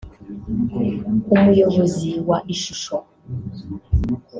umuyobozi 1.35 2.09
wa 2.27 2.37
Ishusho 2.53 2.95